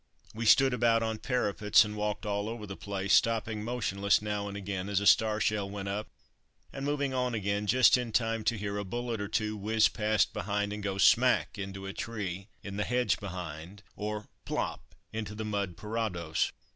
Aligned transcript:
We 0.33 0.47
stood 0.47 0.73
about 0.73 1.03
on 1.03 1.19
parapets, 1.19 1.85
and 1.85 1.95
walked 1.95 2.25
all 2.25 2.49
over 2.49 2.65
the 2.65 2.75
place, 2.75 3.13
stopping 3.13 3.63
motionless 3.63 4.19
now 4.19 4.47
and 4.47 4.57
again 4.57 4.89
as 4.89 4.99
a 4.99 5.05
star 5.05 5.39
shell 5.39 5.69
went 5.69 5.89
up, 5.89 6.07
and 6.73 6.83
moving 6.83 7.13
on 7.13 7.35
again 7.35 7.67
just 7.67 7.95
in 7.99 8.11
time 8.11 8.43
to 8.45 8.57
hear 8.57 8.79
a 8.79 8.83
bullet 8.83 9.21
or 9.21 9.27
two 9.27 9.55
whizz 9.55 9.89
past 9.89 10.33
behind 10.33 10.73
and 10.73 10.81
go 10.81 10.97
"smack" 10.97 11.59
into 11.59 11.85
a 11.85 11.93
tree 11.93 12.47
in 12.63 12.77
the 12.77 12.83
hedge 12.83 13.19
behind, 13.19 13.83
or 13.95 14.25
"plop" 14.43 14.95
into 15.13 15.35
the 15.35 15.45
mud 15.45 15.77
parados. 15.77 16.51